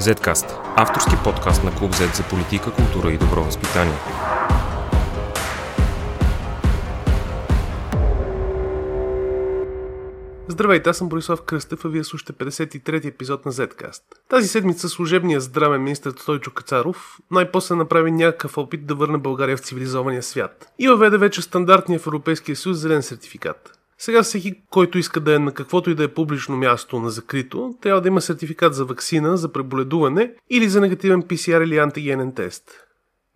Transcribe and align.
Zcast– 0.00 0.46
авторски 0.76 1.14
подкаст 1.24 1.64
на 1.64 1.74
Клуб 1.74 1.92
Z 1.92 2.16
за 2.16 2.22
политика, 2.22 2.72
култура 2.72 3.12
и 3.12 3.18
добро 3.18 3.44
възпитание. 3.44 3.94
Здравейте, 10.48 10.90
аз 10.90 10.96
съм 10.96 11.08
Борислав 11.08 11.42
Кръстев, 11.42 11.84
а 11.84 11.88
вие 11.88 12.04
слушате 12.04 12.32
53-ти 12.32 13.08
епизод 13.08 13.46
на 13.46 13.52
Zcast. 13.52 14.02
Тази 14.28 14.48
седмица 14.48 14.88
служебният 14.88 15.42
здравен 15.42 15.82
министр 15.82 16.10
Стойчо 16.10 16.50
Кацаров 16.50 17.18
най-после 17.30 17.74
направи 17.74 18.10
някакъв 18.10 18.58
опит 18.58 18.86
да 18.86 18.94
върне 18.94 19.18
България 19.18 19.56
в 19.56 19.60
цивилизования 19.60 20.22
свят 20.22 20.72
и 20.78 20.88
въведе 20.88 21.18
вече 21.18 21.42
стандартния 21.42 22.00
в 22.00 22.06
Европейския 22.06 22.56
съюз 22.56 22.78
зелен 22.78 23.02
сертификат. 23.02 23.79
Сега 24.02 24.22
всеки, 24.22 24.62
който 24.70 24.98
иска 24.98 25.20
да 25.20 25.34
е 25.34 25.38
на 25.38 25.52
каквото 25.52 25.90
и 25.90 25.94
да 25.94 26.04
е 26.04 26.14
публично 26.14 26.56
място 26.56 26.98
на 27.00 27.10
закрито, 27.10 27.74
трябва 27.80 28.00
да 28.00 28.08
има 28.08 28.20
сертификат 28.20 28.74
за 28.74 28.84
вакцина, 28.84 29.36
за 29.36 29.52
преболедуване 29.52 30.34
или 30.50 30.68
за 30.68 30.80
негативен 30.80 31.22
PCR 31.22 31.64
или 31.64 31.78
антигенен 31.78 32.34
тест. 32.34 32.64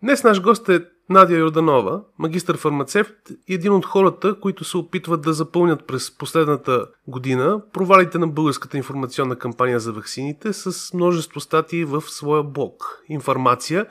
Днес 0.03 0.23
наш 0.23 0.41
гост 0.41 0.69
е 0.69 0.85
Надя 1.09 1.37
Йорданова, 1.37 2.01
магистър 2.19 2.57
фармацевт 2.57 3.15
и 3.47 3.53
един 3.53 3.73
от 3.73 3.85
хората, 3.85 4.39
които 4.39 4.63
се 4.63 4.77
опитват 4.77 5.21
да 5.21 5.33
запълнят 5.33 5.87
през 5.87 6.17
последната 6.17 6.85
година 7.07 7.61
провалите 7.73 8.17
на 8.17 8.27
българската 8.27 8.77
информационна 8.77 9.35
кампания 9.35 9.79
за 9.79 9.91
ваксините 9.91 10.53
с 10.53 10.93
множество 10.93 11.39
статии 11.39 11.85
в 11.85 12.01
своя 12.01 12.43
блог 12.43 13.03
Информация, 13.09 13.85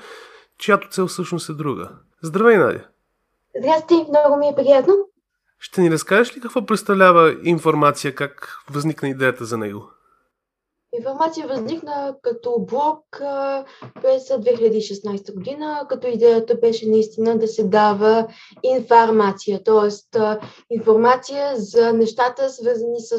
чиято 0.59 0.89
цел 0.89 1.07
всъщност 1.07 1.49
е 1.49 1.53
друга. 1.53 1.91
Здравей, 2.23 2.57
Надя! 2.57 2.87
Здрасти, 3.59 3.95
много 3.95 4.37
ми 4.37 4.49
е 4.49 4.55
приятно. 4.57 4.95
Ще 5.65 5.81
ни 5.81 5.91
разкажеш 5.91 6.37
ли 6.37 6.41
какво 6.41 6.67
представлява 6.67 7.37
информация, 7.45 8.15
как 8.15 8.59
възникна 8.71 9.09
идеята 9.09 9.45
за 9.45 9.59
него? 9.59 9.91
Информация 10.99 11.49
възникна 11.49 12.17
като 12.23 12.57
блог 12.59 13.05
през 14.03 14.29
2016 14.29 15.35
година, 15.35 15.87
като 15.89 16.07
идеята 16.07 16.55
беше 16.55 16.89
наистина 16.89 17.39
да 17.39 17.49
се 17.49 17.65
дава 17.65 18.27
информация, 18.63 19.65
т.е. 19.65 20.19
информация 20.71 21.53
за 21.57 21.93
нещата, 21.93 22.51
свързани 22.51 23.01
с 23.01 23.19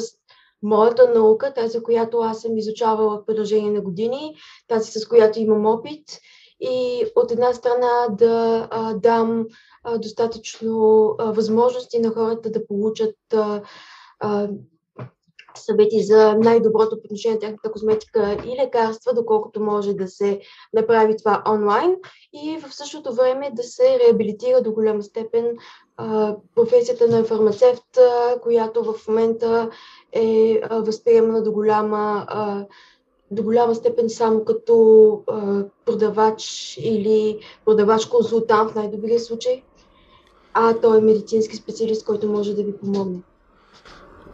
моята 0.62 1.10
наука, 1.14 1.54
тази, 1.54 1.82
която 1.82 2.18
аз 2.18 2.40
съм 2.40 2.58
изучавала 2.58 3.18
в 3.18 3.26
продължение 3.26 3.70
на 3.70 3.80
години, 3.80 4.36
тази, 4.68 5.00
с 5.00 5.08
която 5.08 5.40
имам 5.40 5.66
опит 5.66 6.04
и 6.60 7.04
от 7.16 7.30
една 7.30 7.52
страна 7.52 8.06
да 8.10 8.68
а, 8.70 8.94
дам 8.94 9.46
достатъчно 9.98 11.14
възможности 11.18 11.98
на 11.98 12.10
хората 12.10 12.50
да 12.50 12.66
получат 12.66 13.16
съвети 15.58 16.02
за 16.02 16.34
най-доброто 16.34 16.96
отношение 17.04 17.34
на 17.34 17.40
тяхната 17.40 17.72
козметика 17.72 18.36
и 18.46 18.62
лекарства, 18.62 19.14
доколкото 19.14 19.60
може 19.60 19.94
да 19.94 20.08
се 20.08 20.40
направи 20.72 21.16
това 21.16 21.42
онлайн 21.48 21.96
и 22.32 22.58
в 22.58 22.74
същото 22.74 23.14
време 23.14 23.50
да 23.54 23.62
се 23.62 23.98
реабилитира 23.98 24.62
до 24.62 24.72
голяма 24.72 25.02
степен 25.02 25.56
професията 26.54 27.08
на 27.08 27.24
фармацевт, 27.24 27.98
която 28.42 28.84
в 28.84 29.08
момента 29.08 29.70
е 30.12 30.60
възприемана 30.70 31.42
до 31.42 31.52
голяма 31.52 32.26
до 33.30 33.42
голяма 33.42 33.74
степен 33.74 34.10
само 34.10 34.44
като 34.44 35.22
продавач 35.84 36.74
или 36.80 37.40
продавач-консултант 37.64 38.70
в 38.70 38.74
най-добрия 38.74 39.20
случай, 39.20 39.62
а 40.58 40.74
той 40.80 40.98
е 40.98 41.00
медицински 41.00 41.56
специалист, 41.56 42.06
който 42.06 42.28
може 42.28 42.54
да 42.54 42.62
ви 42.62 42.76
помогне. 42.76 43.18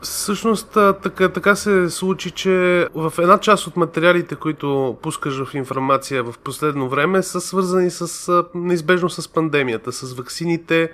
Всъщност 0.03 0.69
така, 1.03 1.29
така 1.29 1.57
се 1.57 1.91
случи, 1.91 2.31
че 2.31 2.87
в 2.95 3.13
една 3.19 3.39
част 3.39 3.67
от 3.67 3.77
материалите, 3.77 4.35
които 4.35 4.97
пускаш 5.03 5.45
в 5.45 5.55
информация 5.55 6.25
в 6.25 6.35
последно 6.45 6.89
време, 6.89 7.23
са 7.23 7.41
свързани 7.41 7.91
с, 7.91 8.45
неизбежно 8.55 9.11
с 9.11 9.29
пандемията, 9.29 9.93
с 9.93 10.13
ваксините, 10.13 10.93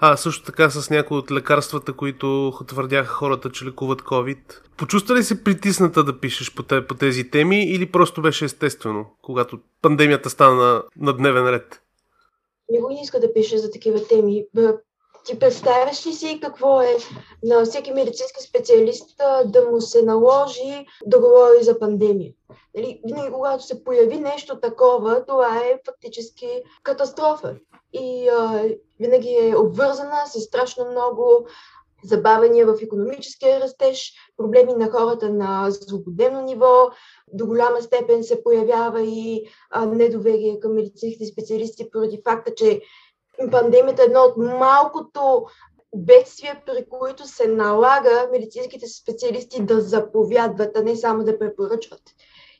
а 0.00 0.16
също 0.16 0.44
така 0.44 0.70
с 0.70 0.90
някои 0.90 1.18
от 1.18 1.30
лекарствата, 1.30 1.92
които 1.92 2.52
твърдяха 2.66 3.14
хората, 3.14 3.50
че 3.50 3.64
лекуват 3.64 4.02
COVID. 4.02 4.38
Почувства 4.76 5.14
ли 5.14 5.22
се 5.22 5.44
притисната 5.44 6.04
да 6.04 6.18
пишеш 6.18 6.54
по, 6.54 6.62
по 6.88 6.94
тези 6.94 7.30
теми 7.30 7.64
или 7.64 7.86
просто 7.86 8.22
беше 8.22 8.44
естествено, 8.44 9.06
когато 9.22 9.58
пандемията 9.82 10.30
стана 10.30 10.54
на, 10.54 10.82
на 10.96 11.12
дневен 11.12 11.48
ред? 11.48 11.79
Никой 12.70 12.94
не 12.94 13.02
иска 13.02 13.20
да 13.20 13.32
пише 13.32 13.58
за 13.58 13.70
такива 13.70 14.06
теми. 14.06 14.46
Ти 15.24 15.38
представяш 15.38 16.06
ли 16.06 16.12
си 16.12 16.38
какво 16.42 16.82
е 16.82 16.96
на 17.42 17.64
всеки 17.64 17.92
медицински 17.92 18.42
специалист 18.42 19.20
да 19.44 19.70
му 19.70 19.80
се 19.80 20.02
наложи 20.02 20.86
да 21.06 21.20
говори 21.20 21.62
за 21.62 21.78
пандемия? 21.78 22.32
Нали, 22.76 23.00
винаги, 23.04 23.32
когато 23.32 23.64
се 23.64 23.84
появи 23.84 24.16
нещо 24.16 24.60
такова, 24.60 25.26
това 25.26 25.56
е 25.56 25.80
фактически 25.86 26.62
катастрофа. 26.82 27.56
И 27.92 28.28
а, 28.28 28.68
винаги 29.00 29.36
е 29.40 29.56
обвързана 29.56 30.26
с 30.26 30.40
страшно 30.40 30.90
много 30.90 31.46
забавения 32.04 32.66
в 32.66 32.82
економическия 32.82 33.60
растеж, 33.60 34.12
проблеми 34.36 34.72
на 34.72 34.90
хората 34.90 35.30
на 35.30 35.66
злободневно 35.70 36.42
ниво, 36.42 36.90
до 37.32 37.46
голяма 37.46 37.82
степен 37.82 38.24
се 38.24 38.42
появява 38.42 39.02
и 39.02 39.48
недоверие 39.86 40.60
към 40.60 40.74
медицинските 40.74 41.26
специалисти 41.26 41.90
поради 41.90 42.20
факта, 42.24 42.54
че 42.54 42.80
пандемията 43.50 44.02
е 44.02 44.04
едно 44.04 44.20
от 44.20 44.36
малкото 44.36 45.46
бедствия, 45.96 46.62
при 46.66 46.86
които 46.88 47.26
се 47.26 47.48
налага 47.48 48.28
медицинските 48.32 48.86
специалисти 48.86 49.62
да 49.62 49.80
заповядват, 49.80 50.76
а 50.76 50.82
не 50.82 50.96
само 50.96 51.24
да 51.24 51.38
препоръчват. 51.38 52.02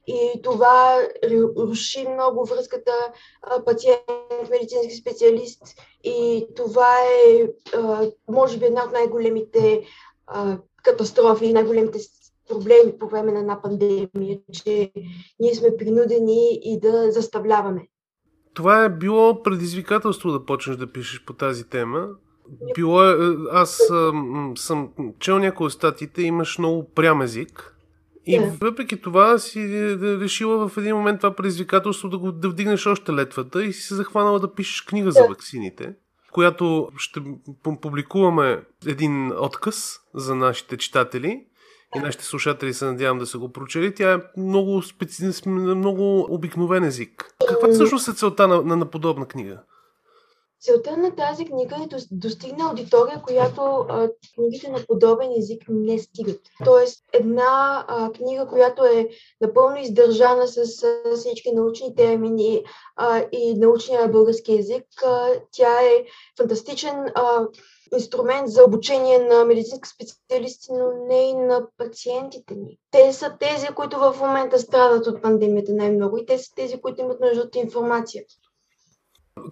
И 0.07 0.43
това 0.43 1.09
руши 1.57 2.09
много 2.09 2.45
връзката 2.45 2.93
пациент-медицински 3.65 4.97
специалист. 5.01 5.63
И 6.05 6.47
това 6.57 6.97
е, 7.27 7.49
може 8.29 8.59
би, 8.59 8.65
една 8.65 8.85
от 8.85 8.93
най-големите 8.93 9.83
катастрофи, 10.83 11.53
най-големите 11.53 11.99
проблеми 12.49 12.99
по 12.99 13.09
време 13.09 13.33
на 13.33 13.39
една 13.39 13.63
пандемия, 13.63 14.41
че 14.53 14.93
ние 15.41 15.55
сме 15.55 15.77
принудени 15.77 16.61
и 16.63 16.81
да 16.81 17.13
заставляваме 17.13 17.89
това 18.55 18.85
е 18.85 18.89
било 18.89 19.43
предизвикателство 19.43 20.33
да 20.33 20.45
почнеш 20.45 20.77
да 20.77 20.93
пишеш 20.93 21.25
по 21.25 21.33
тази 21.33 21.69
тема. 21.69 22.09
Било 22.75 23.05
е, 23.05 23.37
аз 23.53 23.71
съм, 23.71 24.53
съм 24.57 24.89
чел 25.19 25.39
някои 25.39 25.67
от 25.67 25.73
статиите, 25.73 26.23
имаш 26.23 26.59
много 26.59 26.91
прям 26.95 27.23
език. 27.23 27.77
И 28.27 28.41
yeah. 28.41 28.61
въпреки 28.61 29.01
това 29.01 29.39
си 29.39 29.97
решила 30.01 30.69
в 30.69 30.77
един 30.77 30.97
момент 30.97 31.21
това 31.21 31.37
предизвикателство 31.37 32.09
да, 32.09 32.19
го, 32.19 32.33
да 32.33 32.49
вдигнеш 32.49 32.87
още 32.87 33.13
летвата 33.13 33.65
и 33.65 33.73
си 33.73 33.83
се 33.83 33.95
захванала 33.95 34.41
да 34.41 34.55
пишеш 34.55 34.83
книга 34.83 35.11
yeah. 35.11 35.23
за 35.23 35.29
ваксините, 35.29 35.95
която 36.33 36.89
ще 36.97 37.21
публикуваме 37.63 38.63
един 38.87 39.33
отказ 39.33 40.01
за 40.15 40.35
нашите 40.35 40.77
читатели 40.77 41.45
и 41.97 41.99
нашите 41.99 42.25
слушатели 42.25 42.75
се 42.75 42.85
надявам 42.85 43.19
да 43.19 43.27
са 43.27 43.39
го 43.39 43.53
прочели. 43.53 43.95
Тя 43.95 44.13
е 44.13 44.41
много, 44.41 44.83
специ... 44.83 45.31
много 45.47 46.27
обикновен 46.35 46.85
език. 46.85 47.35
Каква 47.49 47.73
всъщност 47.73 48.09
е 48.09 48.13
целта 48.13 48.49
на, 48.49 48.63
на, 48.63 48.77
на 48.77 48.87
подобна 48.87 49.27
книга? 49.27 49.63
Целта 50.61 50.97
на 50.97 51.17
тази 51.17 51.45
книга 51.45 51.77
е 51.85 51.87
да 51.87 51.97
достигне 52.11 52.65
аудитория, 52.65 53.23
която 53.23 53.63
а, 53.63 54.11
книгите 54.35 54.71
на 54.71 54.79
подобен 54.89 55.33
език 55.39 55.63
не 55.69 55.99
стигат. 55.99 56.41
Тоест, 56.65 57.05
една 57.13 57.85
а, 57.89 58.13
книга, 58.13 58.47
която 58.47 58.85
е 58.85 59.09
напълно 59.41 59.77
издържана 59.77 60.49
с 60.49 60.83
а, 60.83 61.17
всички 61.17 61.53
научни 61.53 61.95
термини 61.95 62.65
а, 62.97 63.25
и 63.33 63.55
научния 63.55 64.09
български 64.09 64.59
език, 64.59 64.87
а, 65.07 65.33
тя 65.53 65.83
е 65.83 66.05
фантастичен 66.39 66.95
а, 67.15 67.47
инструмент 67.95 68.49
за 68.49 68.65
обучение 68.65 69.19
на 69.19 69.45
медицински 69.45 69.89
специалисти, 69.89 70.73
но 70.73 71.07
не 71.09 71.29
и 71.29 71.35
на 71.35 71.67
пациентите 71.77 72.55
ни. 72.55 72.79
Те 72.91 73.13
са 73.13 73.37
тези, 73.41 73.67
които 73.67 73.99
в 73.99 74.17
момента 74.21 74.59
страдат 74.59 75.07
от 75.07 75.23
пандемията 75.23 75.73
най-много 75.73 76.19
и 76.19 76.27
те 76.27 76.39
са 76.39 76.55
тези, 76.55 76.81
които 76.81 77.01
имат 77.01 77.21
нужда 77.21 77.41
от 77.41 77.57
информация. 77.57 78.25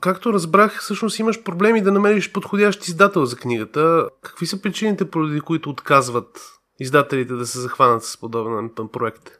Както 0.01 0.33
разбрах, 0.33 0.81
всъщност 0.81 1.19
имаш 1.19 1.43
проблеми 1.43 1.83
да 1.83 1.93
намериш 1.93 2.33
подходящ 2.33 2.89
издател 2.89 3.25
за 3.25 3.37
книгата. 3.37 4.09
Какви 4.23 4.47
са 4.47 4.63
причините, 4.63 5.11
поради 5.11 5.41
които 5.41 5.71
отказват 5.71 6.41
издателите 6.81 7.35
да 7.35 7.47
се 7.47 7.61
захванат 7.61 8.05
с 8.05 8.21
подобен 8.21 8.71
проект? 8.93 9.31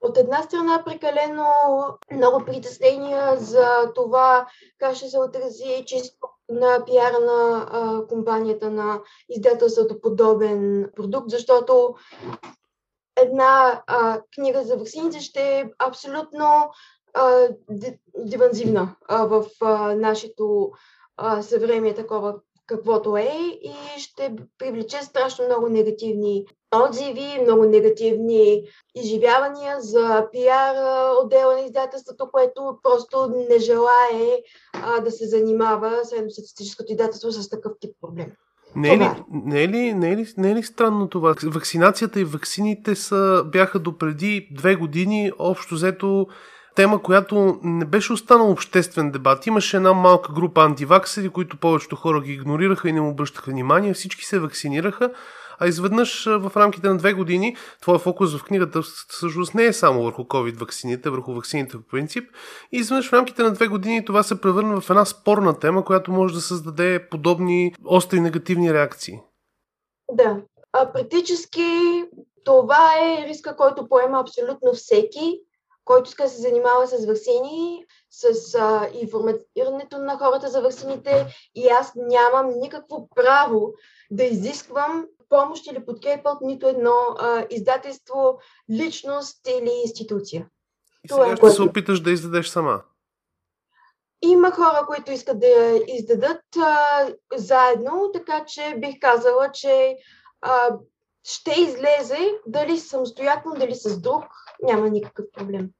От 0.00 0.18
една 0.18 0.42
страна 0.42 0.82
прекалено 0.86 1.44
много 2.12 2.44
притеснения 2.44 3.36
за 3.36 3.92
това 3.94 4.46
как 4.78 4.94
ще 4.94 5.08
се 5.08 5.18
отрази 5.18 5.84
чисто 5.86 6.28
на 6.48 6.84
пиара 6.84 7.20
на 7.20 7.68
а, 7.70 8.06
компанията 8.06 8.70
на 8.70 9.00
издателството 9.28 10.00
подобен 10.00 10.90
продукт, 10.96 11.30
защото 11.30 11.94
една 13.16 13.82
а, 13.86 14.20
книга 14.34 14.62
за 14.62 14.76
вакцините 14.76 15.20
ще 15.20 15.40
е 15.40 15.70
абсолютно 15.78 16.70
а, 17.16 17.48
диванзивна 18.18 18.96
а, 19.08 19.26
в 19.26 19.44
а, 19.60 19.94
нашето 19.94 20.70
а, 21.16 21.42
съвремие 21.42 21.94
такова 21.94 22.34
каквото 22.66 23.16
е 23.16 23.30
и 23.62 24.00
ще 24.00 24.36
привлече 24.58 25.02
страшно 25.02 25.44
много 25.44 25.68
негативни 25.68 26.44
отзиви, 26.74 27.42
много 27.42 27.64
негативни 27.64 28.62
изживявания 28.94 29.80
за 29.80 30.28
пиар 30.32 30.76
отдела 31.24 31.54
на 31.54 31.60
издателството, 31.60 32.30
което 32.32 32.78
просто 32.82 33.34
не 33.50 33.58
желае 33.58 34.42
а, 34.72 35.00
да 35.00 35.10
се 35.10 35.26
занимава 35.26 36.04
средностатистическото 36.04 36.92
издателство 36.92 37.32
с 37.32 37.48
такъв 37.48 37.72
тип 37.80 37.90
проблем. 38.00 38.26
Не 38.76 38.94
е, 38.94 38.98
ли, 38.98 39.08
не, 39.30 39.62
е 39.62 39.68
ли, 39.68 39.94
не, 39.94 40.12
е 40.12 40.16
ли, 40.16 40.26
не 40.36 40.50
е 40.50 40.54
ли 40.54 40.62
странно 40.62 41.08
това? 41.08 41.34
Вакцинацията 41.44 42.20
и 42.20 42.24
вакцините 42.24 42.94
са, 42.94 43.44
бяха 43.46 43.78
допреди 43.78 44.48
две 44.52 44.76
години 44.76 45.32
общо 45.38 45.74
взето 45.74 46.26
тема, 46.76 47.02
която 47.02 47.58
не 47.62 47.84
беше 47.84 48.12
останал 48.12 48.50
обществен 48.50 49.10
дебат. 49.10 49.46
Имаше 49.46 49.76
една 49.76 49.92
малка 49.92 50.32
група 50.32 50.62
антиваксери, 50.62 51.28
които 51.28 51.56
повечето 51.56 51.96
хора 51.96 52.20
ги 52.20 52.32
игнорираха 52.32 52.88
и 52.88 52.92
не 52.92 53.00
му 53.00 53.10
обръщаха 53.10 53.50
внимание. 53.50 53.94
Всички 53.94 54.24
се 54.24 54.38
вакцинираха, 54.38 55.10
а 55.58 55.66
изведнъж 55.66 56.24
в 56.24 56.52
рамките 56.56 56.88
на 56.88 56.96
две 56.96 57.12
години 57.12 57.56
твоя 57.80 57.98
фокус 57.98 58.36
в 58.36 58.44
книгата 58.44 58.82
всъщност 59.08 59.54
не 59.54 59.64
е 59.64 59.72
само 59.72 60.02
върху 60.02 60.22
COVID 60.22 60.58
вакцините, 60.58 61.10
върху 61.10 61.34
вакцините 61.34 61.76
по 61.76 61.82
принцип. 61.82 62.30
И 62.72 62.76
изведнъж 62.76 63.08
в 63.08 63.12
рамките 63.12 63.42
на 63.42 63.52
две 63.52 63.68
години 63.68 64.04
това 64.04 64.22
се 64.22 64.40
превърна 64.40 64.80
в 64.80 64.90
една 64.90 65.04
спорна 65.04 65.58
тема, 65.58 65.84
която 65.84 66.12
може 66.12 66.34
да 66.34 66.40
създаде 66.40 67.08
подобни 67.10 67.74
остри 67.84 68.20
негативни 68.20 68.74
реакции. 68.74 69.20
Да. 70.12 70.36
А, 70.72 70.92
практически 70.92 72.04
това 72.44 72.94
е 73.02 73.26
риска, 73.28 73.56
който 73.56 73.88
поема 73.88 74.20
абсолютно 74.20 74.72
всеки, 74.72 75.40
който 75.86 76.08
иска 76.08 76.22
да 76.22 76.28
се 76.28 76.40
занимава 76.40 76.86
с 76.86 77.06
вакцини, 77.06 77.84
с 78.10 78.54
а, 78.54 78.88
информирането 78.92 79.98
на 79.98 80.18
хората 80.18 80.48
за 80.48 80.60
вакцините 80.62 81.26
и 81.54 81.68
аз 81.68 81.92
нямам 81.96 82.60
никакво 82.60 83.08
право 83.14 83.72
да 84.10 84.24
изисквам 84.24 85.06
помощ 85.28 85.66
или 85.66 85.84
подкрепа 85.84 86.30
от 86.30 86.40
нито 86.40 86.68
едно 86.68 86.94
а, 87.18 87.46
издателство, 87.50 88.38
личност 88.70 89.48
или 89.48 89.70
институция. 89.84 90.48
И 91.04 91.08
сега 91.08 91.20
Това, 91.20 91.32
е 91.32 91.36
ще 91.36 91.40
което... 91.40 91.56
се 91.56 91.62
опиташ 91.62 92.00
да 92.00 92.10
издадеш 92.10 92.48
сама. 92.48 92.82
Има 94.22 94.50
хора, 94.50 94.86
които 94.86 95.12
искат 95.12 95.40
да 95.40 95.80
издадат 95.86 96.42
а, 96.58 97.06
заедно, 97.34 98.10
така 98.14 98.44
че 98.44 98.74
бих 98.78 98.94
казала, 99.00 99.50
че 99.52 99.96
а, 100.40 100.78
ще 101.24 101.60
излезе 101.60 102.32
дали 102.46 102.78
самостоятелно, 102.78 103.58
дали 103.58 103.74
с 103.74 104.00
друг, 104.00 104.24
няма 104.62 104.88
никакъв 104.88 105.26
проблем. 105.38 105.70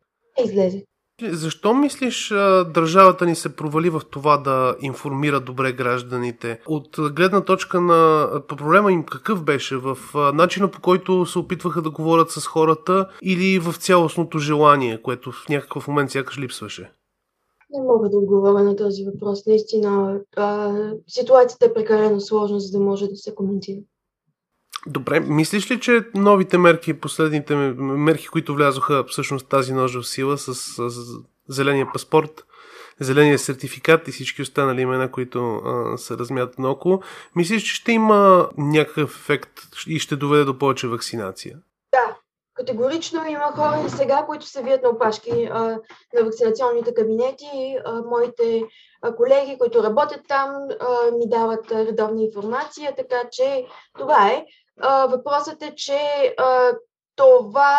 Излезе. 0.45 0.85
Защо 1.23 1.75
мислиш 1.75 2.29
държавата 2.75 3.27
ни 3.27 3.35
се 3.35 3.57
провали 3.57 3.91
в 3.91 4.03
това 4.11 4.37
да 4.37 4.77
информира 4.81 5.41
добре 5.41 5.73
гражданите? 5.73 6.61
От 6.67 6.97
гледна 7.13 7.41
точка 7.41 7.81
на 7.81 8.31
проблема 8.49 8.93
им 8.93 9.05
какъв 9.05 9.45
беше? 9.45 9.77
В 9.77 9.99
начина 10.35 10.71
по 10.71 10.81
който 10.81 11.27
се 11.27 11.39
опитваха 11.39 11.83
да 11.83 11.91
говорят 11.91 12.31
с 12.31 12.47
хората 12.47 13.09
или 13.23 13.59
в 13.59 13.75
цялостното 13.79 14.39
желание, 14.39 15.03
което 15.03 15.33
в 15.33 15.49
някакъв 15.49 15.89
момент 15.89 16.11
сякаш 16.11 16.39
липсваше? 16.39 16.93
Не 17.71 17.83
мога 17.83 18.09
да 18.09 18.19
отговоря 18.19 18.63
на 18.63 18.77
този 18.77 19.05
въпрос. 19.05 19.47
Наистина, 19.47 20.21
а, 20.37 20.75
ситуацията 21.07 21.67
е 21.67 21.73
прекалено 21.73 22.21
сложна, 22.21 22.61
за 22.61 22.79
да 22.79 22.85
може 22.85 23.07
да 23.07 23.17
се 23.17 23.35
коментира. 23.35 23.81
Добре, 24.87 25.21
мислиш 25.21 25.71
ли, 25.71 25.81
че 25.81 26.05
новите 26.15 26.59
мерки, 26.59 26.95
последните 26.95 27.55
мерки, 27.55 28.27
които 28.27 28.55
влязоха 28.55 29.05
всъщност 29.05 29.49
тази 29.49 29.73
нож 29.73 29.95
в 29.95 30.05
сила 30.05 30.39
с, 30.39 30.55
с 30.55 30.91
зеления 31.49 31.93
паспорт, 31.93 32.45
зеления 33.01 33.39
сертификат 33.39 34.09
и 34.09 34.13
всички 34.13 34.43
останали 34.43 34.81
имена, 34.81 35.11
които 35.11 35.57
а, 35.57 35.99
се 35.99 36.17
размятат 36.17 36.59
наоколо, 36.59 37.03
мислиш, 37.37 37.63
че 37.63 37.75
ще 37.75 37.93
има 37.93 38.49
някакъв 38.57 39.17
ефект 39.21 39.51
и 39.87 39.99
ще 39.99 40.17
доведе 40.17 40.45
до 40.45 40.59
повече 40.59 40.89
вакцинация? 40.89 41.57
Категорично 42.57 43.27
има 43.27 43.53
хора 43.53 43.91
сега, 43.91 44.27
които 44.27 44.47
се 44.47 44.63
вият 44.63 44.83
на 44.83 44.89
опашки 44.89 45.49
а, 45.53 45.61
на 46.15 46.25
вакцинационните 46.25 46.95
кабинети. 46.95 47.79
А, 47.85 48.03
моите 48.03 48.63
а, 49.03 49.17
колеги, 49.17 49.59
които 49.59 49.83
работят 49.83 50.21
там, 50.29 50.69
а, 50.81 51.11
ми 51.17 51.29
дават 51.29 51.73
редовна 51.73 52.23
информация, 52.23 52.95
така 52.97 53.23
че 53.33 53.67
това 53.99 54.29
е. 54.29 54.47
А, 54.81 55.07
въпросът 55.07 55.63
е, 55.63 55.75
че 55.75 56.35
а, 56.39 56.73
това 57.17 57.79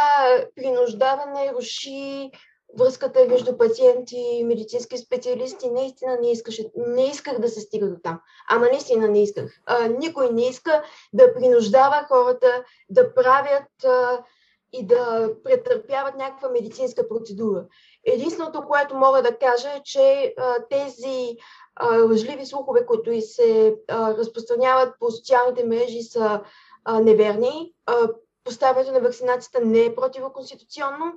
принуждаване 0.56 1.54
руши 1.54 2.32
връзката 2.80 3.26
между 3.30 3.58
пациенти 3.58 4.16
и 4.16 4.44
медицински 4.44 4.98
специалисти. 4.98 5.70
Наистина 5.70 6.18
не, 6.22 6.32
искаше, 6.32 6.66
не 6.76 7.04
исках 7.04 7.40
да 7.40 7.50
се 7.50 7.62
стига 7.62 7.90
до 7.90 7.96
там. 8.04 8.22
Ама 8.50 8.66
наистина 8.72 9.08
не 9.08 9.24
исках. 9.24 9.62
А, 9.66 9.88
никой 9.88 10.30
не 10.30 10.48
иска 10.48 10.84
да 11.14 11.34
принуждава 11.34 12.06
хората 12.08 12.64
да 12.90 13.14
правят 13.14 13.86
а, 13.86 14.24
и 14.74 14.88
да 14.88 15.30
претърпяват 15.44 16.16
някаква 16.16 16.50
медицинска 16.50 17.08
процедура. 17.08 17.66
Единственото, 18.06 18.62
което 18.68 18.96
мога 18.96 19.22
да 19.22 19.38
кажа 19.38 19.70
е, 19.70 19.82
че 19.84 20.34
а, 20.38 20.56
тези 20.70 21.38
а, 21.76 21.98
лъжливи 21.98 22.46
слухове, 22.46 22.86
които 22.86 23.12
и 23.12 23.22
се 23.22 23.76
а, 23.88 24.14
разпространяват 24.14 24.94
по 25.00 25.12
социалните 25.12 25.66
мрежи, 25.66 26.02
са 26.02 26.42
а, 26.86 27.00
неверни. 27.00 27.74
А, 27.86 28.10
поставянето 28.44 28.92
на 28.92 29.00
вакцинацията 29.00 29.66
не 29.66 29.86
е 29.86 29.96
противоконституционно. 29.96 31.14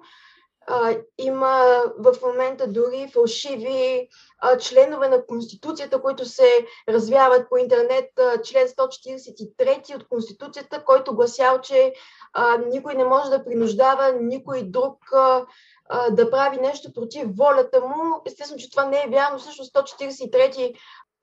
А, 0.72 0.96
има 1.18 1.82
в 1.98 2.14
момента 2.22 2.66
дори 2.66 3.10
фалшиви 3.12 4.08
а, 4.38 4.58
членове 4.58 5.08
на 5.08 5.26
Конституцията, 5.26 6.02
които 6.02 6.24
се 6.24 6.66
развяват 6.88 7.48
по 7.48 7.56
интернет. 7.56 8.10
А, 8.18 8.42
член 8.42 8.66
143 8.66 9.96
от 9.96 10.08
Конституцията, 10.08 10.84
който 10.84 11.14
гласял, 11.14 11.60
че 11.60 11.92
а, 12.32 12.58
никой 12.58 12.94
не 12.94 13.04
може 13.04 13.30
да 13.30 13.44
принуждава 13.44 14.12
никой 14.20 14.62
друг 14.62 15.12
а, 15.12 15.46
а, 15.88 16.10
да 16.10 16.30
прави 16.30 16.56
нещо 16.56 16.92
против 16.92 17.24
волята 17.36 17.80
му. 17.80 18.22
Естествено, 18.26 18.58
че 18.60 18.70
това 18.70 18.84
не 18.84 19.02
е 19.02 19.10
вярно. 19.10 19.38
Всъщност 19.38 19.74
143 19.74 20.74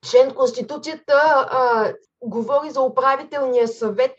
член 0.06 0.36
Конституцията 0.36 1.14
а, 1.50 1.94
говори 2.22 2.70
за 2.70 2.82
управителния 2.82 3.68
съвет. 3.68 4.16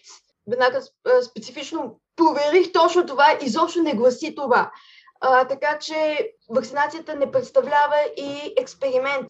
Веднага 0.51 0.83
специфично 1.23 2.01
проверих 2.17 2.73
точно 2.73 3.07
това, 3.07 3.39
изобщо 3.43 3.83
не 3.83 3.95
гласи 3.95 4.35
това. 4.35 4.71
А, 5.21 5.49
така 5.49 5.79
че 5.79 6.31
вакцинацията 6.51 7.15
не 7.15 7.33
представлява 7.33 7.97
и 8.17 8.55
експеримент. 8.57 9.27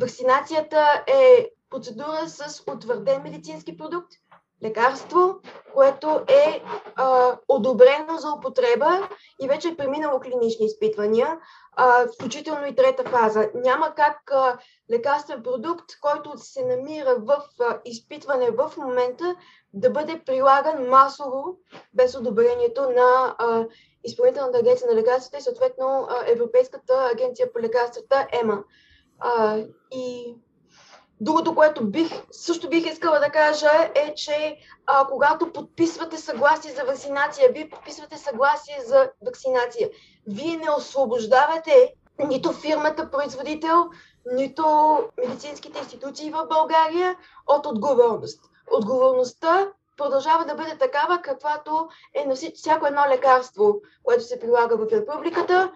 Вакцинацията 0.00 1.04
е 1.06 1.50
процедура 1.70 2.28
с 2.28 2.62
утвърден 2.66 3.22
медицински 3.22 3.76
продукт, 3.76 4.12
лекарство, 4.62 5.34
което 5.74 6.20
е 6.28 6.62
а, 6.96 7.38
одобрено 7.48 8.16
за 8.16 8.32
употреба 8.32 9.08
и 9.42 9.48
вече 9.48 9.68
е 9.68 9.76
преминало 9.76 10.20
клинични 10.20 10.66
изпитвания, 10.66 11.38
а, 11.76 12.06
включително 12.14 12.66
и 12.66 12.74
трета 12.74 13.04
фаза. 13.04 13.50
Няма 13.54 13.94
как 13.94 14.30
а, 14.30 14.58
лекарствен 14.90 15.42
продукт, 15.42 15.84
който 16.00 16.32
се 16.36 16.64
намира 16.64 17.16
в 17.18 17.42
а, 17.60 17.78
изпитване 17.84 18.50
в 18.50 18.72
момента, 18.76 19.36
да 19.74 19.90
бъде 19.90 20.22
прилаган 20.26 20.88
масово 20.88 21.58
без 21.94 22.16
одобрението 22.16 22.82
на 22.82 23.34
а, 23.38 23.64
Изпълнителната 24.08 24.58
агенция 24.58 24.90
на 24.90 24.96
лекарствата 24.96 25.38
и 25.38 25.40
съответно 25.40 26.08
Европейската 26.26 27.10
агенция 27.12 27.52
по 27.52 27.58
лекарствата 27.58 28.26
ЕМА. 28.32 28.64
А, 29.20 29.58
и 29.90 30.34
Другото, 31.20 31.54
което 31.54 31.84
бих, 31.84 32.22
също 32.30 32.68
бих 32.68 32.92
искала 32.92 33.18
да 33.18 33.30
кажа 33.30 33.90
е, 33.94 34.14
че 34.14 34.56
а, 34.86 35.06
когато 35.06 35.52
подписвате 35.52 36.16
съгласие 36.16 36.72
за 36.72 36.84
вакцинация, 36.84 37.52
вие 37.52 37.70
подписвате 37.70 38.18
съгласие 38.18 38.78
за 38.86 39.10
вакцинация. 39.26 39.90
Вие 40.26 40.56
не 40.56 40.70
освобождавате 40.70 41.94
нито 42.28 42.52
фирмата 42.52 43.10
производител, 43.10 43.84
нито 44.32 44.64
медицинските 45.18 45.78
институции 45.78 46.30
в 46.30 46.46
България 46.46 47.16
от 47.46 47.66
отговорност. 47.66 48.40
Отговорността 48.72 49.72
продължава 49.98 50.44
да 50.44 50.54
бъде 50.54 50.76
такава, 50.78 51.22
каквато 51.22 51.88
е 52.14 52.24
на 52.24 52.34
всяко 52.54 52.86
едно 52.86 53.02
лекарство, 53.08 53.80
което 54.02 54.24
се 54.24 54.40
прилага 54.40 54.76
в 54.76 54.86
републиката. 54.92 55.72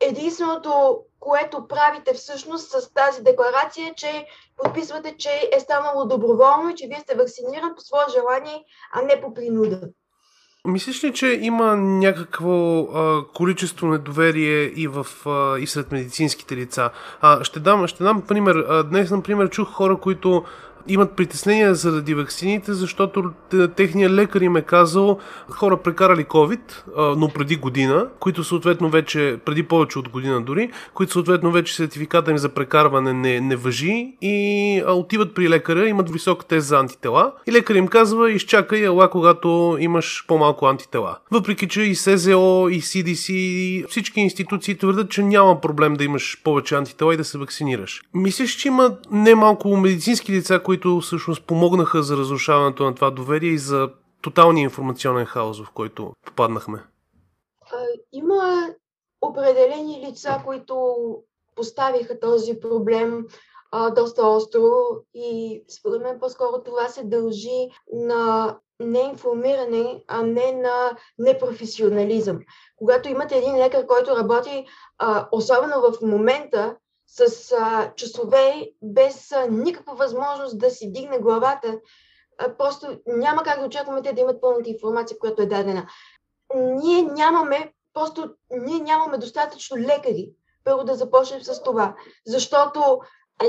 Единственото, 0.00 0.98
което 1.20 1.68
правите 1.68 2.14
всъщност 2.14 2.70
с 2.70 2.94
тази 2.94 3.22
декларация, 3.22 3.88
е, 3.88 3.94
че 3.94 4.26
подписвате, 4.56 5.16
че 5.18 5.50
е 5.56 5.60
станало 5.60 6.04
доброволно 6.04 6.70
и 6.70 6.74
че 6.74 6.86
вие 6.86 7.00
сте 7.00 7.14
вакциниран 7.14 7.74
по 7.74 7.80
свое 7.80 8.04
желание, 8.12 8.64
а 8.92 9.02
не 9.02 9.20
по 9.20 9.34
принуда. 9.34 9.80
Мислиш 10.64 11.04
ли, 11.04 11.12
че 11.12 11.26
има 11.26 11.76
някакво 11.76 12.80
а, 12.80 13.24
количество 13.34 13.86
недоверие 13.86 14.62
и, 14.62 14.88
в, 14.88 15.06
а, 15.26 15.58
и 15.58 15.66
сред 15.66 15.92
медицинските 15.92 16.56
лица? 16.56 16.90
А, 17.20 17.44
ще, 17.44 17.60
дам, 17.60 17.86
ще 17.86 18.04
дам 18.04 18.22
пример. 18.22 18.54
А, 18.54 18.82
днес, 18.82 19.10
например, 19.10 19.50
чух 19.50 19.72
хора, 19.72 19.96
които 19.96 20.44
имат 20.88 21.12
притеснения 21.12 21.74
заради 21.74 22.14
вакцините, 22.14 22.72
защото 22.72 23.30
техният 23.76 24.12
лекар 24.12 24.40
им 24.40 24.56
е 24.56 24.62
казал 24.62 25.18
хора 25.48 25.76
прекарали 25.76 26.24
COVID, 26.24 26.60
но 27.16 27.28
преди 27.28 27.56
година, 27.56 28.06
които 28.20 28.44
съответно 28.44 28.90
вече, 28.90 29.38
преди 29.44 29.62
повече 29.62 29.98
от 29.98 30.08
година 30.08 30.40
дори, 30.40 30.70
които 30.94 31.12
съответно 31.12 31.52
вече 31.52 31.74
сертификата 31.74 32.30
им 32.30 32.38
за 32.38 32.48
прекарване 32.48 33.12
не, 33.12 33.40
не 33.40 33.56
въжи 33.56 34.16
и 34.22 34.82
отиват 34.88 35.34
при 35.34 35.48
лекаря, 35.48 35.88
имат 35.88 36.10
висок 36.10 36.46
тест 36.46 36.66
за 36.66 36.78
антитела 36.78 37.32
и 37.46 37.52
лекар 37.52 37.74
им 37.74 37.88
казва 37.88 38.30
изчакай 38.30 38.84
ела, 38.84 39.10
когато 39.10 39.76
имаш 39.80 40.24
по-малко 40.28 40.66
антитела. 40.66 41.18
Въпреки, 41.30 41.68
че 41.68 41.82
и 41.82 41.94
СЗО, 41.94 42.68
и 42.68 42.80
CDC, 42.80 43.32
и 43.32 43.84
всички 43.88 44.20
институции 44.20 44.78
твърдят, 44.78 45.10
че 45.10 45.22
няма 45.22 45.60
проблем 45.60 45.94
да 45.94 46.04
имаш 46.04 46.40
повече 46.44 46.74
антитела 46.74 47.14
и 47.14 47.16
да 47.16 47.24
се 47.24 47.38
вакцинираш. 47.38 48.02
Мислиш, 48.14 48.56
че 48.56 48.68
има 48.68 48.96
немалко 49.10 49.76
медицински 49.76 50.32
лица, 50.32 50.58
които 50.58 50.71
всъщност 51.00 51.46
помогнаха 51.46 52.02
за 52.02 52.16
разрушаването 52.16 52.84
на 52.84 52.94
това 52.94 53.10
доверие 53.10 53.50
и 53.50 53.58
за 53.58 53.90
тоталния 54.22 54.62
информационен 54.62 55.26
хаос, 55.26 55.62
в 55.62 55.70
който 55.70 56.12
попаднахме? 56.26 56.82
Има 58.12 58.68
определени 59.20 60.06
лица, 60.08 60.42
които 60.44 60.96
поставиха 61.56 62.20
този 62.20 62.60
проблем 62.60 63.26
а, 63.70 63.90
доста 63.90 64.26
остро 64.26 64.70
и 65.14 65.62
според 65.68 66.02
мен 66.02 66.20
по-скоро 66.20 66.62
това 66.64 66.88
се 66.88 67.04
дължи 67.04 67.70
на 67.92 68.56
неинформиране, 68.80 70.04
а 70.08 70.22
не 70.22 70.52
на 70.52 70.96
непрофесионализъм. 71.18 72.38
Когато 72.76 73.08
имате 73.08 73.36
един 73.36 73.56
лекар, 73.56 73.86
който 73.86 74.16
работи, 74.16 74.66
а, 74.98 75.28
особено 75.32 75.80
в 75.80 76.00
момента, 76.02 76.76
с 77.06 77.52
а, 77.52 77.92
часове, 77.94 78.70
без 78.82 79.32
а, 79.32 79.46
никаква 79.46 79.94
възможност 79.94 80.58
да 80.58 80.70
си 80.70 80.92
дигне 80.92 81.18
главата, 81.18 81.80
а, 82.38 82.56
просто 82.56 82.98
няма 83.06 83.42
как 83.42 83.60
да 83.60 83.66
очакваме 83.66 84.02
те 84.02 84.12
да 84.12 84.20
имат 84.20 84.40
пълната 84.40 84.70
информация, 84.70 85.18
която 85.18 85.42
е 85.42 85.46
дадена. 85.46 85.86
Ние 86.54 87.02
нямаме, 87.02 87.72
просто 87.94 88.34
ние 88.50 88.78
нямаме 88.78 89.18
достатъчно 89.18 89.76
лекари. 89.76 90.32
Първо 90.64 90.84
да 90.84 90.94
започнем 90.94 91.42
с 91.42 91.62
това, 91.62 91.96
защото 92.26 93.00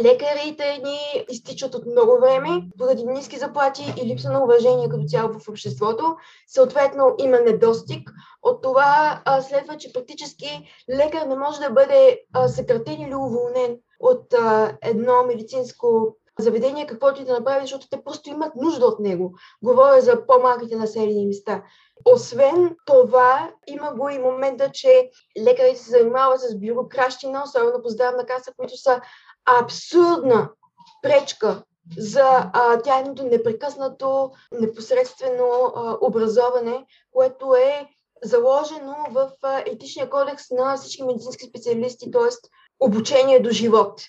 лекарите 0.04 0.82
ни 0.84 1.26
изтичат 1.30 1.76
от 1.76 1.86
много 1.86 2.20
време 2.22 2.68
поради 2.78 3.04
ниски 3.04 3.38
заплати 3.38 3.94
и 4.02 4.06
липса 4.06 4.32
на 4.32 4.44
уважение 4.44 4.90
като 4.90 5.04
цяло 5.08 5.40
в 5.40 5.50
обществото. 5.50 6.16
Съответно 6.48 7.16
има 7.20 7.40
недостиг. 7.40 8.12
От 8.42 8.62
това 8.62 9.22
а, 9.26 9.42
следва, 9.42 9.78
че 9.78 9.94
практически 9.94 10.70
лекар 10.90 11.28
не 11.28 11.36
може 11.36 11.60
да 11.60 11.70
бъде 11.70 12.22
а, 12.34 12.48
съкратен 12.48 13.02
или 13.02 13.16
уволнен 13.16 13.78
от 14.00 14.34
а, 14.34 14.78
едно 14.82 15.24
медицинско 15.24 16.18
заведение, 16.40 16.88
каквото 16.88 17.22
и 17.22 17.26
да 17.26 17.34
направи, 17.34 17.62
защото 17.62 17.90
те 17.90 18.04
просто 18.04 18.30
имат 18.30 18.56
нужда 18.56 18.86
от 18.86 19.00
него. 19.00 19.34
Говоря 19.64 20.02
за 20.02 20.26
по-малките 20.26 20.76
населени 20.76 21.28
места. 21.28 21.64
Освен 22.06 22.76
това, 22.86 23.52
има 23.68 23.94
го 23.94 24.10
и 24.10 24.18
момента, 24.18 24.70
че 24.74 25.10
лекарите 25.44 25.80
се 25.80 25.90
занимават 25.90 26.42
с 26.42 26.56
бюрокращина, 26.60 27.44
особено 27.44 27.82
по 27.84 27.90
здравна 27.90 28.26
каса, 28.26 28.54
които 28.58 28.78
са 28.78 29.02
абсурдна 29.46 30.50
пречка 31.02 31.64
за 31.98 32.50
а, 32.54 32.82
тяхното 32.82 33.24
непрекъснато, 33.24 34.32
непосредствено 34.52 35.74
а, 35.76 35.98
образоване, 36.02 36.86
което 37.12 37.56
е 37.56 37.88
заложено 38.24 38.96
в 39.12 39.32
а, 39.44 39.64
етичния 39.66 40.10
кодекс 40.10 40.52
на 40.52 40.78
всички 40.78 41.04
медицински 41.04 41.46
специалисти, 41.46 42.12
т.е. 42.12 42.50
обучение 42.80 43.40
до 43.40 43.50
живот. 43.50 44.02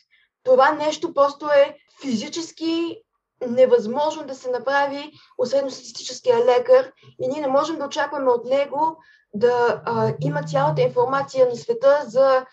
Това 0.43 0.73
нещо 0.73 1.15
просто 1.15 1.47
е 1.47 1.77
физически 2.03 3.03
невъзможно 3.47 4.27
да 4.27 4.35
се 4.35 4.51
направи 4.51 5.13
от 5.39 5.49
средностатистическия 5.49 6.45
лекар 6.45 6.93
и 7.21 7.29
ние 7.29 7.41
не 7.41 7.49
можем 7.49 7.79
да 7.79 7.87
очакваме 7.87 8.31
от 8.31 8.45
него 8.45 8.97
да 9.35 9.83
а, 9.85 10.15
има 10.21 10.43
цялата 10.43 10.83
информация 10.83 11.47
на 11.47 11.57
света 11.57 12.05
за 12.07 12.47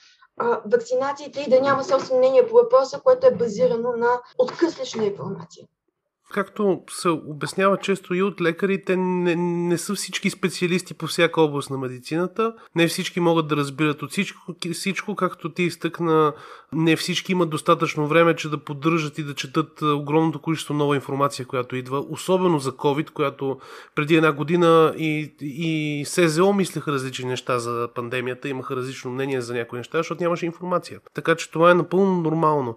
вакцинациите 0.66 1.42
и 1.42 1.50
да 1.50 1.62
няма 1.62 1.84
собствено 1.84 2.20
мнение 2.20 2.48
по 2.48 2.54
въпроса, 2.54 3.00
което 3.04 3.28
е 3.28 3.36
базирано 3.36 3.92
на 3.98 4.22
откъслична 4.38 5.06
информация 5.06 5.68
както 6.32 6.82
се 6.90 7.10
обяснява 7.10 7.78
често 7.78 8.14
и 8.14 8.24
от 8.24 8.42
лекарите, 8.42 8.96
не, 8.98 9.36
не 9.36 9.78
са 9.78 9.96
всички 9.96 10.30
специалисти 10.30 10.94
по 10.94 11.08
всяка 11.08 11.42
област 11.42 11.70
на 11.70 11.78
медицината. 11.78 12.54
Не 12.76 12.88
всички 12.88 13.20
могат 13.20 13.48
да 13.48 13.56
разбират 13.56 14.02
от 14.04 14.12
всичко, 14.12 14.54
всичко 14.74 15.16
както 15.16 15.54
ти 15.54 15.64
изтъкна. 15.64 16.34
Не 16.74 16.96
всички 16.96 17.32
имат 17.32 17.50
достатъчно 17.50 18.08
време, 18.08 18.36
че 18.36 18.50
да 18.50 18.58
поддържат 18.58 19.18
и 19.18 19.24
да 19.24 19.34
четат 19.34 19.82
огромното 19.82 20.42
количество 20.42 20.74
нова 20.74 20.96
информация, 20.96 21.46
която 21.46 21.76
идва. 21.76 22.06
Особено 22.10 22.60
за 22.60 22.72
COVID, 22.72 23.10
която 23.10 23.60
преди 23.96 24.16
една 24.16 24.32
година 24.32 24.94
и, 24.98 25.34
и 25.42 26.06
СЗО 26.06 26.54
мислеха 26.54 26.92
различни 26.92 27.26
неща 27.26 27.60
за 27.60 27.90
пандемията, 27.96 28.50
имаха 28.50 28.76
различно 28.76 29.12
мнение 29.12 29.42
за 29.42 29.54
някои 29.54 29.78
неща, 29.78 29.98
защото 29.98 30.24
нямаше 30.24 30.46
информация. 30.46 31.00
Така 31.14 31.36
че 31.36 31.52
това 31.52 31.72
е 31.72 31.76
напълно 31.76 32.22
нормално 32.22 32.76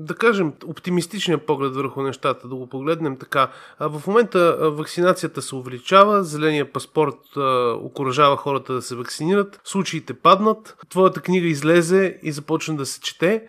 да 0.00 0.14
кажем, 0.14 0.52
оптимистичния 0.66 1.46
поглед 1.46 1.74
върху 1.74 2.02
нещата, 2.02 2.48
да 2.48 2.54
го 2.54 2.68
погледнем 2.68 3.16
така. 3.16 3.50
В 3.80 4.02
момента 4.06 4.70
вакцинацията 4.70 5.42
се 5.42 5.54
увеличава, 5.54 6.24
зеления 6.24 6.72
паспорт 6.72 7.36
окоръжава 7.82 8.36
хората 8.36 8.72
да 8.72 8.82
се 8.82 8.96
вакцинират, 8.96 9.60
случаите 9.64 10.14
паднат, 10.14 10.76
твоята 10.88 11.20
книга 11.20 11.46
излезе 11.46 12.18
и 12.22 12.32
започна 12.32 12.76
да 12.76 12.86
се 12.86 13.00
чете. 13.00 13.48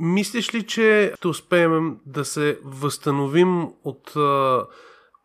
Мислиш 0.00 0.54
ли, 0.54 0.66
че 0.66 1.12
ще 1.16 1.28
успеем 1.28 1.96
да 2.06 2.24
се 2.24 2.58
възстановим 2.64 3.68
от 3.84 4.12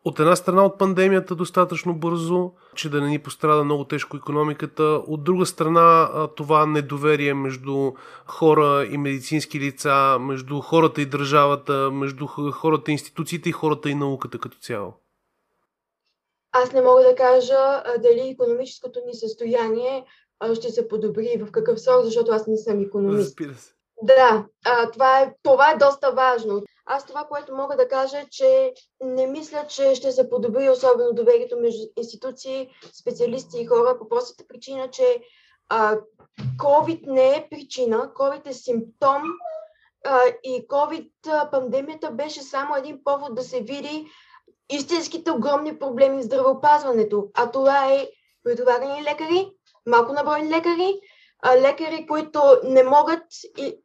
от 0.04 0.20
една 0.20 0.36
страна 0.36 0.64
от 0.64 0.78
пандемията 0.78 1.34
достатъчно 1.34 1.94
бързо, 1.94 2.52
че 2.74 2.90
да 2.90 3.00
не 3.00 3.08
ни 3.08 3.18
пострада 3.18 3.64
много 3.64 3.84
тежко 3.84 4.16
економиката. 4.16 4.82
От 5.06 5.24
друга 5.24 5.46
страна 5.46 6.10
това 6.36 6.66
недоверие 6.66 7.34
между 7.34 7.92
хора 8.26 8.86
и 8.90 8.98
медицински 8.98 9.60
лица, 9.60 10.18
между 10.20 10.60
хората 10.60 11.02
и 11.02 11.06
държавата, 11.06 11.90
между 11.90 12.26
хората 12.52 12.90
и 12.90 12.92
институциите 12.92 13.48
и 13.48 13.52
хората 13.52 13.90
и 13.90 13.94
науката 13.94 14.38
като 14.38 14.58
цяло. 14.58 14.94
Аз 16.52 16.72
не 16.72 16.82
мога 16.82 17.02
да 17.02 17.14
кажа 17.14 17.82
дали 17.98 18.28
економическото 18.28 19.00
ни 19.06 19.14
състояние 19.14 20.04
ще 20.54 20.70
се 20.70 20.88
подобри 20.88 21.42
в 21.46 21.50
какъв 21.50 21.80
срок, 21.80 22.04
защото 22.04 22.32
аз 22.32 22.46
не 22.46 22.56
съм 22.56 22.80
економист. 22.80 23.18
Разбира 23.18 23.54
се. 23.54 23.72
Да, 24.02 24.46
а, 24.64 24.90
това, 24.90 25.20
е, 25.20 25.34
това 25.42 25.70
е 25.70 25.76
доста 25.76 26.12
важно. 26.12 26.62
Аз 26.92 27.06
това, 27.06 27.24
което 27.24 27.56
мога 27.56 27.76
да 27.76 27.88
кажа, 27.88 28.18
е, 28.18 28.26
че 28.30 28.74
не 29.00 29.26
мисля, 29.26 29.66
че 29.68 29.94
ще 29.94 30.12
се 30.12 30.30
подобри 30.30 30.70
особено 30.70 31.12
доверието 31.12 31.60
между 31.60 31.86
институции, 31.96 32.70
специалисти 33.00 33.60
и 33.60 33.66
хора 33.66 33.98
по 33.98 34.08
простата 34.08 34.44
причина, 34.48 34.90
че 34.90 35.22
а, 35.68 35.98
COVID 36.56 37.06
не 37.06 37.36
е 37.36 37.48
причина, 37.50 38.12
COVID 38.14 38.48
е 38.48 38.52
симптом 38.52 39.22
а, 40.06 40.20
и 40.44 40.66
COVID 40.68 41.50
пандемията 41.50 42.10
беше 42.10 42.42
само 42.42 42.76
един 42.76 43.04
повод 43.04 43.34
да 43.34 43.42
се 43.42 43.60
види 43.60 44.06
истинските 44.70 45.30
огромни 45.30 45.78
проблеми 45.78 46.18
в 46.18 46.24
здравеопазването. 46.24 47.28
А 47.34 47.50
това 47.50 47.92
е 47.92 48.08
претоварени 48.44 49.02
лекари, 49.02 49.50
малко 49.86 50.12
наброй 50.12 50.42
лекари, 50.42 51.00
а, 51.42 51.56
лекари, 51.56 52.06
които 52.06 52.42
не 52.64 52.82
могат 52.82 53.22
и, 53.58 53.76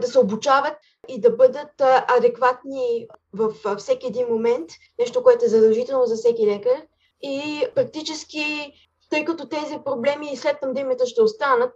да 0.00 0.06
се 0.06 0.18
обучават 0.18 0.76
и 1.08 1.20
да 1.20 1.30
бъдат 1.30 1.80
адекватни 2.16 3.08
в 3.32 3.54
а, 3.64 3.76
всеки 3.76 4.06
един 4.06 4.26
момент, 4.28 4.70
нещо, 4.98 5.22
което 5.22 5.44
е 5.44 5.48
задължително 5.48 6.06
за 6.06 6.16
всеки 6.16 6.46
лекар. 6.46 6.86
И 7.22 7.64
практически, 7.74 8.72
тъй 9.10 9.24
като 9.24 9.48
тези 9.48 9.78
проблеми 9.84 10.36
след 10.36 10.60
пандемията 10.60 11.06
ще 11.06 11.22
останат, 11.22 11.74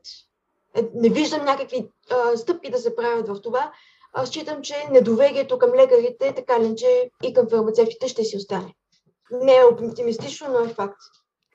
е, 0.74 0.88
не 0.94 1.08
виждам 1.08 1.44
някакви 1.44 1.88
а, 2.10 2.36
стъпки 2.36 2.70
да 2.70 2.78
се 2.78 2.96
правят 2.96 3.28
в 3.28 3.42
това, 3.42 3.72
аз 4.12 4.28
считам, 4.28 4.62
че 4.62 4.88
недоверието 4.90 5.58
към 5.58 5.70
лекарите, 5.74 6.34
така 6.34 6.60
ли, 6.60 6.76
че 6.76 7.10
и 7.22 7.34
към 7.34 7.48
фармацевтите 7.48 8.08
ще 8.08 8.24
си 8.24 8.36
остане. 8.36 8.74
Не 9.30 9.56
е 9.56 9.64
оптимистично, 9.64 10.48
но 10.50 10.58
е 10.58 10.68
факт. 10.68 11.00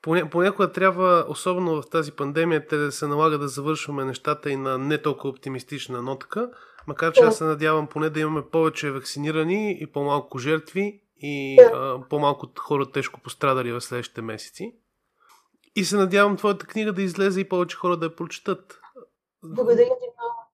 Понякога 0.02 0.72
трябва, 0.72 1.24
особено 1.28 1.82
в 1.82 1.90
тази 1.90 2.12
пандемия, 2.12 2.66
те 2.66 2.76
да 2.76 2.92
се 2.92 3.06
налага 3.06 3.38
да 3.38 3.48
завършваме 3.48 4.04
нещата 4.04 4.50
и 4.50 4.56
на 4.56 4.78
не 4.78 5.02
толкова 5.02 5.28
оптимистична 5.28 6.02
нотка, 6.02 6.50
макар 6.86 7.12
че 7.12 7.22
аз 7.22 7.38
се 7.38 7.44
надявам 7.44 7.86
поне 7.86 8.10
да 8.10 8.20
имаме 8.20 8.42
повече 8.52 8.90
вакцинирани 8.90 9.78
и 9.80 9.86
по-малко 9.86 10.38
жертви 10.38 11.02
и 11.16 11.60
а, 11.60 12.00
по-малко 12.10 12.48
хора 12.58 12.90
тежко 12.90 13.20
пострадали 13.20 13.72
в 13.72 13.80
следващите 13.80 14.22
месеци. 14.22 14.76
И 15.76 15.84
се 15.84 15.96
надявам 15.96 16.36
твоята 16.36 16.66
книга 16.66 16.92
да 16.92 17.02
излезе 17.02 17.40
и 17.40 17.48
повече 17.48 17.76
хора 17.76 17.96
да 17.96 18.06
я 18.06 18.16
прочитат. 18.16 18.80
Благодаря 19.44 19.84
ти 19.84 20.06
много. 20.18 20.50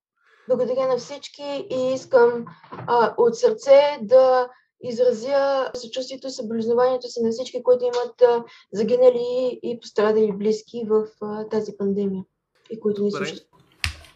Благодаря 0.48 0.88
на 0.88 0.96
всички 0.96 1.66
и 1.70 1.92
искам 1.94 2.44
а, 2.70 3.14
от 3.16 3.36
сърце 3.36 3.98
да 4.02 4.48
изразя 4.82 5.70
съчувствието 5.74 6.26
и 6.26 6.30
съболезнованието 6.30 7.08
си 7.08 7.22
на 7.22 7.30
всички, 7.30 7.62
които 7.62 7.84
имат 7.84 8.46
загинали 8.72 9.60
и 9.62 9.80
пострадали 9.80 10.32
близки 10.32 10.82
в 10.88 11.04
тази 11.50 11.76
пандемия 11.78 12.24
и 12.70 12.80
които 12.80 13.02
ни 13.02 13.12
слушат. 13.12 13.38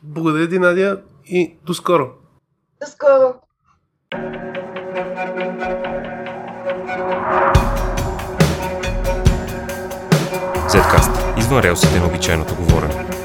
Благодаря 0.02 0.48
ти, 0.48 0.58
Надя, 0.58 1.02
и 1.26 1.56
до 1.66 1.74
скоро! 1.74 2.06
До 2.80 2.86
скоро! 2.86 3.34
Zcast. 10.70 11.38
Извън 11.38 11.60
релсите 11.60 12.00
на 12.00 12.06
обичайното 12.06 12.54
говорене. 12.54 13.19